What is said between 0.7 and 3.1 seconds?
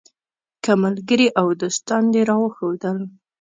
ملګري او دوستان دې راوښودل.